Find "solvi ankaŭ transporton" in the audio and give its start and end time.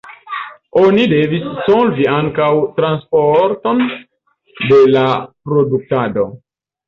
1.67-3.83